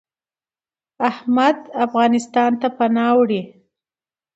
احمد 1.09 1.57
افغانستان 1.85 2.51
ته 2.61 2.67
پناه 2.77 3.13
وړي. 3.17 3.41